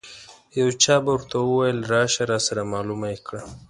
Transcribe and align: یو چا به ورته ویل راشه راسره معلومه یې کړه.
یو 0.59 0.69
چا 0.83 0.95
به 1.03 1.11
ورته 1.15 1.37
ویل 1.41 1.79
راشه 1.93 2.23
راسره 2.31 2.61
معلومه 2.71 3.07
یې 3.13 3.19
کړه. 3.27 3.41